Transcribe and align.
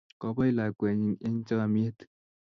Kopai 0.21 0.47
lakwennyi 0.57 1.11
eng' 1.25 1.43
chamyet 1.47 1.97